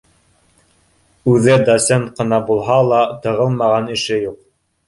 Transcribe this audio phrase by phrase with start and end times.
[1.33, 4.43] Үҙе доцент ҡына булһа ла, тығылмаған эше юҡ